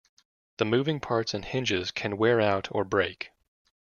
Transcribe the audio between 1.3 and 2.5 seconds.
and hinges can wear